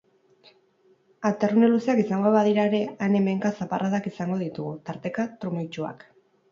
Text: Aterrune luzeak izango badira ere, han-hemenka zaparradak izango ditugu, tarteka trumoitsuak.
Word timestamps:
Aterrune 1.29 1.69
luzeak 1.75 2.01
izango 2.05 2.33
badira 2.37 2.65
ere, 2.71 2.81
han-hemenka 3.09 3.55
zaparradak 3.61 4.13
izango 4.15 4.43
ditugu, 4.45 4.77
tarteka 4.91 5.33
trumoitsuak. 5.45 6.09